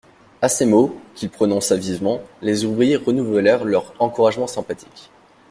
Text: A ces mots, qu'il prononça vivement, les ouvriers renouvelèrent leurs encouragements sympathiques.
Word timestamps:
A 0.41 0.49
ces 0.49 0.65
mots, 0.65 0.99
qu'il 1.13 1.29
prononça 1.29 1.75
vivement, 1.77 2.23
les 2.41 2.65
ouvriers 2.65 2.95
renouvelèrent 2.95 3.65
leurs 3.65 3.93
encouragements 3.99 4.47
sympathiques. 4.47 5.11